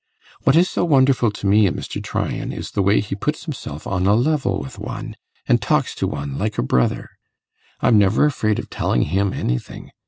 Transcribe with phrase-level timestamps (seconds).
[0.41, 2.01] What is so wonderful to me in Mr.
[2.01, 5.15] Tryan is the way he puts himself on a level with one,
[5.47, 7.07] and talks to one like a brother.
[7.81, 9.91] I'm never afraid of telling him anything.